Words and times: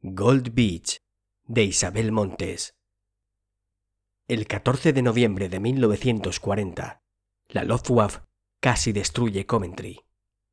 Gold 0.00 0.54
Beach, 0.54 0.98
de 1.44 1.64
Isabel 1.64 2.12
Montes. 2.12 2.76
El 4.28 4.46
14 4.46 4.92
de 4.92 5.02
noviembre 5.02 5.48
de 5.48 5.58
1940, 5.58 7.02
la 7.48 7.64
Luftwaffe 7.64 8.20
casi 8.60 8.92
destruye 8.92 9.44
Coventry. 9.44 10.04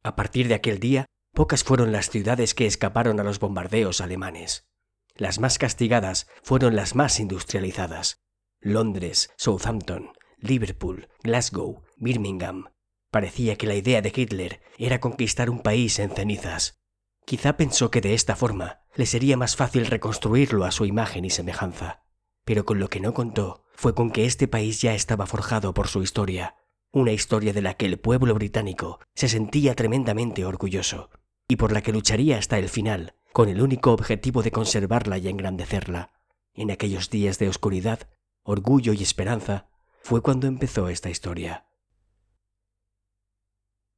A 0.01 0.15
partir 0.15 0.47
de 0.47 0.55
aquel 0.55 0.79
día, 0.79 1.05
pocas 1.31 1.63
fueron 1.63 1.91
las 1.91 2.09
ciudades 2.09 2.55
que 2.55 2.65
escaparon 2.65 3.19
a 3.19 3.23
los 3.23 3.37
bombardeos 3.37 4.01
alemanes. 4.01 4.67
Las 5.13 5.37
más 5.37 5.59
castigadas 5.59 6.25
fueron 6.41 6.75
las 6.75 6.95
más 6.95 7.19
industrializadas. 7.19 8.23
Londres, 8.61 9.31
Southampton, 9.37 10.13
Liverpool, 10.39 11.07
Glasgow, 11.21 11.83
Birmingham. 11.97 12.71
Parecía 13.11 13.57
que 13.57 13.67
la 13.67 13.75
idea 13.75 14.01
de 14.01 14.11
Hitler 14.13 14.63
era 14.79 14.99
conquistar 14.99 15.51
un 15.51 15.61
país 15.61 15.99
en 15.99 16.09
cenizas. 16.09 16.79
Quizá 17.25 17.57
pensó 17.57 17.91
que 17.91 18.01
de 18.01 18.15
esta 18.15 18.35
forma 18.35 18.84
le 18.95 19.05
sería 19.05 19.37
más 19.37 19.55
fácil 19.55 19.85
reconstruirlo 19.85 20.65
a 20.65 20.71
su 20.71 20.85
imagen 20.85 21.25
y 21.25 21.29
semejanza. 21.29 22.03
Pero 22.45 22.65
con 22.65 22.79
lo 22.79 22.89
que 22.89 22.99
no 22.99 23.13
contó 23.13 23.65
fue 23.73 23.93
con 23.93 24.11
que 24.11 24.25
este 24.25 24.47
país 24.47 24.81
ya 24.81 24.93
estaba 24.93 25.25
forjado 25.25 25.73
por 25.73 25.87
su 25.87 26.01
historia, 26.01 26.55
una 26.91 27.11
historia 27.11 27.51
de 27.51 27.61
la 27.61 27.73
que 27.73 27.85
el 27.85 27.99
pueblo 27.99 28.33
británico 28.33 28.99
se 29.13 29.27
sentía 29.27 29.75
tremendamente 29.75 30.45
orgulloso, 30.45 31.09
y 31.47 31.57
por 31.57 31.71
la 31.71 31.81
que 31.81 31.91
lucharía 31.91 32.37
hasta 32.37 32.57
el 32.57 32.69
final, 32.69 33.15
con 33.33 33.49
el 33.49 33.61
único 33.61 33.91
objetivo 33.91 34.43
de 34.43 34.51
conservarla 34.51 35.17
y 35.17 35.27
engrandecerla. 35.27 36.13
En 36.53 36.71
aquellos 36.71 37.09
días 37.09 37.37
de 37.37 37.49
oscuridad, 37.49 38.09
orgullo 38.43 38.93
y 38.93 39.03
esperanza, 39.03 39.67
fue 40.01 40.21
cuando 40.21 40.47
empezó 40.47 40.87
esta 40.87 41.09
historia. 41.09 41.67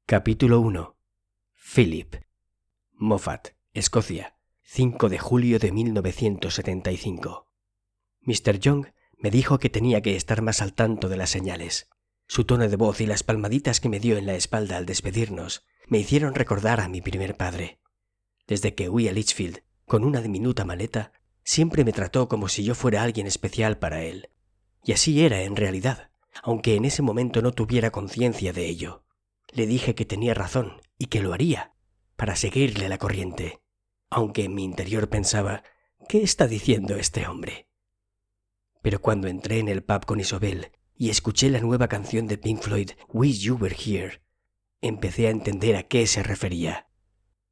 Capítulo 0.08 0.61
1. 0.61 0.98
Philip 1.75 2.16
Moffat, 2.94 3.50
Escocia, 3.73 4.37
5 4.70 5.07
de 5.07 5.17
julio 5.17 5.59
de 5.59 5.71
1975. 5.71 7.48
Mr. 8.20 8.59
Young 8.59 8.88
me 9.17 9.31
dijo 9.31 9.59
que 9.59 9.69
tenía 9.69 10.02
que 10.02 10.17
estar 10.17 10.42
más 10.42 10.61
al 10.61 10.73
tanto 10.73 11.08
de 11.08 11.16
las 11.16 11.30
señales. 11.30 11.88
Su 12.28 12.44
tono 12.44 12.67
de 12.67 12.75
voz 12.75 13.00
y 13.00 13.05
las 13.05 13.23
palmaditas 13.23 13.80
que 13.80 13.88
me 13.88 14.02
dio 14.02 14.17
en 14.17 14.25
la 14.25 14.36
espalda 14.36 14.75
al 14.75 14.86
despedirnos 14.86 15.66
me 15.88 16.00
hicieron 16.00 16.36
recordar 16.36 16.81
a 16.81 16.89
mi 16.89 17.00
primer 17.00 17.38
padre. 17.38 17.80
Desde 18.45 18.75
que 18.75 18.89
huí 18.89 19.08
a 19.08 19.14
Litchfield, 19.14 19.64
con 19.86 20.03
una 20.03 20.19
diminuta 20.19 20.66
maleta, 20.66 21.14
siempre 21.45 21.86
me 21.86 21.94
trató 21.94 22.27
como 22.27 22.49
si 22.49 22.66
yo 22.66 22.75
fuera 22.75 23.03
alguien 23.03 23.25
especial 23.25 23.80
para 23.80 24.03
él. 24.03 24.31
Y 24.83 24.92
así 24.92 25.23
era 25.23 25.44
en 25.44 25.55
realidad, 25.55 26.11
aunque 26.44 26.75
en 26.75 26.83
ese 26.83 27.02
momento 27.02 27.42
no 27.42 27.53
tuviera 27.53 27.89
conciencia 27.89 28.52
de 28.52 28.67
ello. 28.67 29.05
Le 29.49 29.66
dije 29.66 29.95
que 29.95 30.05
tenía 30.05 30.33
razón 30.33 30.81
y 30.97 31.05
que 31.05 31.22
lo 31.22 31.31
haría, 31.31 31.73
para 32.17 32.36
seguirle 32.36 32.89
la 32.89 32.97
corriente, 32.97 33.61
aunque 34.09 34.45
en 34.45 34.55
mi 34.55 34.63
interior 34.63 35.09
pensaba, 35.09 35.63
¿qué 36.08 36.23
está 36.23 36.47
diciendo 36.47 36.95
este 36.95 37.27
hombre? 37.27 37.67
Pero 38.81 39.02
cuando 39.02 39.27
entré 39.27 39.59
en 39.59 39.67
el 39.67 39.83
pub 39.83 40.05
con 40.05 40.19
Isobel 40.19 40.72
y 40.95 41.09
escuché 41.09 41.49
la 41.49 41.59
nueva 41.59 41.88
canción 41.88 42.27
de 42.27 42.38
Pink 42.38 42.61
Floyd, 42.61 42.91
Wish 43.09 43.41
You 43.41 43.58
Were 43.58 43.75
Here, 43.75 44.22
empecé 44.81 45.27
a 45.27 45.31
entender 45.31 45.75
a 45.75 45.83
qué 45.83 46.08
se 46.08 46.23
refería. 46.23 46.88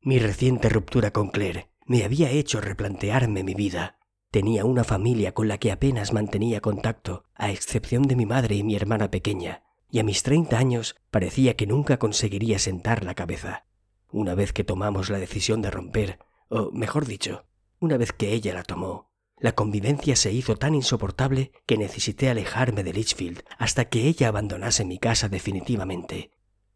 Mi 0.02 0.20
reciente 0.20 0.70
ruptura 0.70 1.12
con 1.12 1.30
Claire 1.30 1.72
me 1.86 2.04
había 2.04 2.30
hecho 2.30 2.62
replantearme 2.62 3.44
mi 3.44 3.54
vida. 3.54 4.00
Tenía 4.32 4.66
una 4.66 4.84
familia 4.84 5.34
con 5.34 5.48
la 5.48 5.58
que 5.58 5.72
apenas 5.72 6.14
mantenía 6.14 6.62
contacto, 6.62 7.24
a 7.36 7.52
excepción 7.52 8.04
de 8.04 8.16
mi 8.16 8.26
madre 8.26 8.56
y 8.56 8.64
mi 8.64 8.76
hermana 8.76 9.12
pequeña, 9.12 9.64
y 9.90 10.00
a 10.00 10.04
mis 10.04 10.24
treinta 10.24 10.58
años 10.58 10.96
parecía 11.10 11.56
que 11.56 11.68
nunca 11.68 11.98
conseguiría 11.98 12.60
sentar 12.60 13.04
la 13.04 13.16
cabeza. 13.16 13.66
Una 14.12 14.36
vez 14.36 14.54
que 14.54 14.64
tomamos 14.64 15.10
la 15.10 15.20
decisión 15.20 15.62
de 15.62 15.72
romper, 15.72 16.20
o 16.50 16.72
mejor 16.72 17.06
dicho, 17.06 17.46
una 17.80 17.98
vez 17.98 18.12
que 18.12 18.34
ella 18.34 18.54
la 18.54 18.64
tomó, 18.64 19.12
la 19.38 19.54
convivencia 19.54 20.16
se 20.16 20.32
hizo 20.32 20.56
tan 20.56 20.76
insoportable 20.76 21.52
que 21.66 21.78
necesité 21.78 22.30
alejarme 22.30 22.84
de 22.84 22.94
Litchfield 22.94 23.44
hasta 23.58 23.86
que 23.86 24.08
ella 24.08 24.30
abandonase 24.30 24.86
mi 24.86 24.98
casa 24.98 25.28
definitivamente. 25.28 26.32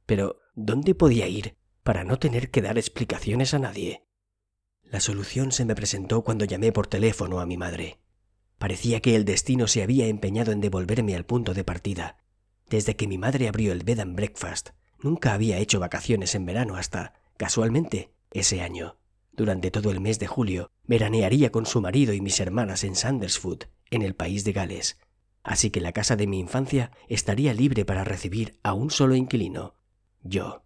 Pero, 0.06 0.42
¿dónde 0.56 0.94
podía 0.94 1.28
ir 1.28 1.56
para 1.84 2.04
no 2.04 2.20
tener 2.20 2.52
que 2.52 2.62
dar 2.62 2.78
explicaciones 2.78 3.54
a 3.54 3.60
nadie? 3.60 4.06
La 4.84 5.00
solución 5.00 5.52
se 5.52 5.66
me 5.66 5.76
presentó 5.76 6.24
cuando 6.24 6.46
llamé 6.46 6.72
por 6.72 6.88
teléfono 6.88 7.40
a 7.40 7.46
mi 7.46 7.58
madre. 7.58 8.00
Parecía 8.58 9.00
que 9.00 9.16
el 9.16 9.24
destino 9.24 9.68
se 9.68 9.84
había 9.84 10.08
empeñado 10.08 10.52
en 10.52 10.60
devolverme 10.60 11.16
al 11.16 11.26
punto 11.26 11.54
de 11.54 11.64
partida. 11.64 12.18
Desde 12.70 12.96
que 12.96 13.08
mi 13.08 13.18
madre 13.18 13.48
abrió 13.48 13.72
el 13.72 13.84
bed 13.84 14.00
and 14.00 14.16
breakfast, 14.16 14.72
nunca 15.02 15.34
había 15.34 15.60
hecho 15.60 15.80
vacaciones 15.80 16.36
en 16.36 16.46
verano 16.46 16.76
hasta 16.76 17.14
Casualmente, 17.40 18.12
ese 18.32 18.62
año, 18.62 18.98
durante 19.40 19.72
todo 19.72 19.90
el 19.90 20.02
mes 20.02 20.20
de 20.20 20.28
julio, 20.28 20.70
veranearía 20.84 21.50
con 21.50 21.66
su 21.66 21.80
marido 21.80 22.14
y 22.14 22.20
mis 22.20 22.42
hermanas 22.42 22.84
en 22.84 22.94
Sandersfoot, 22.94 23.70
en 23.90 24.02
el 24.02 24.14
país 24.14 24.44
de 24.44 24.52
Gales, 24.52 25.00
así 25.44 25.72
que 25.72 25.80
la 25.80 25.94
casa 25.94 26.18
de 26.18 26.28
mi 26.28 26.40
infancia 26.40 26.92
estaría 27.08 27.54
libre 27.54 27.86
para 27.86 28.04
recibir 28.04 28.60
a 28.64 28.74
un 28.74 28.92
solo 28.92 29.16
inquilino, 29.16 29.76
yo. 30.24 30.66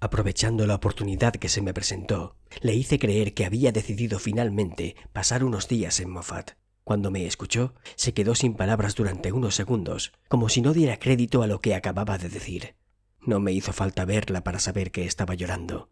Aprovechando 0.00 0.66
la 0.66 0.74
oportunidad 0.74 1.34
que 1.34 1.48
se 1.48 1.62
me 1.62 1.72
presentó, 1.72 2.34
le 2.62 2.74
hice 2.74 2.98
creer 2.98 3.32
que 3.32 3.44
había 3.44 3.70
decidido 3.70 4.18
finalmente 4.18 4.96
pasar 5.12 5.44
unos 5.44 5.68
días 5.68 6.00
en 6.00 6.10
Moffat. 6.10 6.54
Cuando 6.82 7.12
me 7.12 7.26
escuchó, 7.26 7.74
se 7.94 8.12
quedó 8.12 8.34
sin 8.34 8.54
palabras 8.54 8.96
durante 8.96 9.30
unos 9.30 9.54
segundos, 9.54 10.12
como 10.26 10.48
si 10.48 10.62
no 10.62 10.72
diera 10.72 10.98
crédito 10.98 11.44
a 11.44 11.46
lo 11.46 11.60
que 11.60 11.76
acababa 11.76 12.18
de 12.18 12.28
decir. 12.28 12.74
No 13.20 13.38
me 13.38 13.52
hizo 13.52 13.72
falta 13.72 14.04
verla 14.04 14.42
para 14.42 14.58
saber 14.58 14.90
que 14.90 15.04
estaba 15.04 15.34
llorando. 15.34 15.90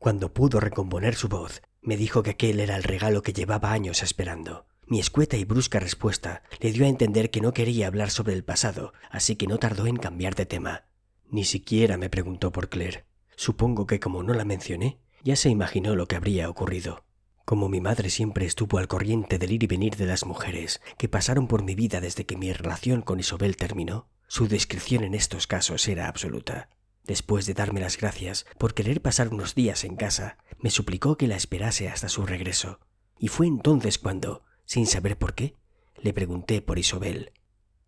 Cuando 0.00 0.32
pudo 0.32 0.60
recomponer 0.60 1.14
su 1.14 1.28
voz, 1.28 1.60
me 1.82 1.98
dijo 1.98 2.22
que 2.22 2.30
aquel 2.30 2.60
era 2.60 2.74
el 2.74 2.84
regalo 2.84 3.20
que 3.20 3.34
llevaba 3.34 3.70
años 3.70 4.02
esperando. 4.02 4.64
Mi 4.86 4.98
escueta 4.98 5.36
y 5.36 5.44
brusca 5.44 5.78
respuesta 5.78 6.42
le 6.58 6.72
dio 6.72 6.86
a 6.86 6.88
entender 6.88 7.30
que 7.30 7.42
no 7.42 7.52
quería 7.52 7.86
hablar 7.86 8.10
sobre 8.10 8.32
el 8.32 8.42
pasado, 8.42 8.94
así 9.10 9.36
que 9.36 9.46
no 9.46 9.58
tardó 9.58 9.86
en 9.86 9.98
cambiar 9.98 10.34
de 10.36 10.46
tema. 10.46 10.84
Ni 11.28 11.44
siquiera 11.44 11.98
me 11.98 12.08
preguntó 12.08 12.50
por 12.50 12.70
Claire. 12.70 13.04
Supongo 13.36 13.86
que 13.86 14.00
como 14.00 14.22
no 14.22 14.32
la 14.32 14.46
mencioné, 14.46 15.00
ya 15.22 15.36
se 15.36 15.50
imaginó 15.50 15.94
lo 15.94 16.08
que 16.08 16.16
habría 16.16 16.48
ocurrido. 16.48 17.04
Como 17.44 17.68
mi 17.68 17.82
madre 17.82 18.08
siempre 18.08 18.46
estuvo 18.46 18.78
al 18.78 18.88
corriente 18.88 19.36
del 19.36 19.52
ir 19.52 19.64
y 19.64 19.66
venir 19.66 19.96
de 19.96 20.06
las 20.06 20.24
mujeres 20.24 20.80
que 20.96 21.10
pasaron 21.10 21.46
por 21.46 21.62
mi 21.62 21.74
vida 21.74 22.00
desde 22.00 22.24
que 22.24 22.38
mi 22.38 22.54
relación 22.54 23.02
con 23.02 23.20
Isobel 23.20 23.58
terminó, 23.58 24.08
su 24.28 24.48
descripción 24.48 25.04
en 25.04 25.12
estos 25.12 25.46
casos 25.46 25.86
era 25.88 26.08
absoluta. 26.08 26.70
Después 27.04 27.46
de 27.46 27.54
darme 27.54 27.80
las 27.80 27.96
gracias 27.96 28.46
por 28.58 28.74
querer 28.74 29.02
pasar 29.02 29.28
unos 29.28 29.54
días 29.54 29.84
en 29.84 29.96
casa, 29.96 30.38
me 30.58 30.70
suplicó 30.70 31.16
que 31.16 31.26
la 31.26 31.36
esperase 31.36 31.88
hasta 31.88 32.08
su 32.08 32.26
regreso. 32.26 32.80
Y 33.18 33.28
fue 33.28 33.46
entonces 33.46 33.98
cuando, 33.98 34.44
sin 34.64 34.86
saber 34.86 35.18
por 35.18 35.34
qué, 35.34 35.56
le 35.96 36.12
pregunté 36.12 36.62
por 36.62 36.78
Isobel. 36.78 37.32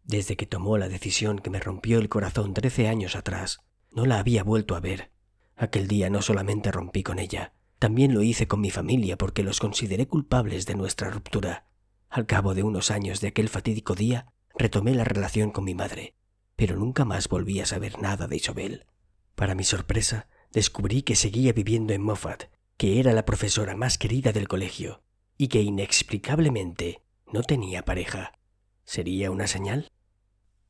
Desde 0.04 0.36
que 0.36 0.46
tomó 0.46 0.78
la 0.78 0.88
decisión 0.88 1.38
que 1.38 1.50
me 1.50 1.60
rompió 1.60 1.98
el 1.98 2.08
corazón 2.08 2.54
trece 2.54 2.88
años 2.88 3.14
atrás, 3.14 3.60
no 3.92 4.06
la 4.06 4.18
había 4.18 4.42
vuelto 4.42 4.74
a 4.74 4.80
ver. 4.80 5.12
Aquel 5.56 5.86
día 5.86 6.10
no 6.10 6.22
solamente 6.22 6.72
rompí 6.72 7.02
con 7.02 7.18
ella, 7.18 7.52
también 7.78 8.14
lo 8.14 8.22
hice 8.22 8.48
con 8.48 8.60
mi 8.60 8.70
familia 8.70 9.16
porque 9.18 9.42
los 9.42 9.60
consideré 9.60 10.06
culpables 10.06 10.66
de 10.66 10.74
nuestra 10.74 11.10
ruptura. 11.10 11.66
Al 12.08 12.26
cabo 12.26 12.54
de 12.54 12.62
unos 12.62 12.90
años 12.90 13.20
de 13.20 13.28
aquel 13.28 13.48
fatídico 13.48 13.94
día, 13.94 14.32
retomé 14.56 14.94
la 14.94 15.04
relación 15.04 15.50
con 15.50 15.64
mi 15.64 15.74
madre, 15.74 16.14
pero 16.56 16.76
nunca 16.76 17.04
más 17.04 17.28
volví 17.28 17.60
a 17.60 17.66
saber 17.66 18.00
nada 18.00 18.26
de 18.26 18.36
Isobel. 18.36 18.86
Para 19.42 19.56
mi 19.56 19.64
sorpresa, 19.64 20.28
descubrí 20.52 21.02
que 21.02 21.16
seguía 21.16 21.52
viviendo 21.52 21.92
en 21.92 22.00
Moffat, 22.00 22.44
que 22.76 23.00
era 23.00 23.12
la 23.12 23.24
profesora 23.24 23.74
más 23.74 23.98
querida 23.98 24.30
del 24.30 24.46
colegio, 24.46 25.02
y 25.36 25.48
que 25.48 25.62
inexplicablemente 25.62 27.02
no 27.26 27.42
tenía 27.42 27.84
pareja. 27.84 28.38
¿Sería 28.84 29.32
una 29.32 29.48
señal? 29.48 29.90